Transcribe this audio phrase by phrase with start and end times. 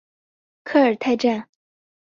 [0.63, 1.47] 科尔泰站